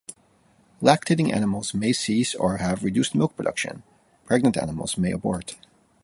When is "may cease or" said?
1.75-2.57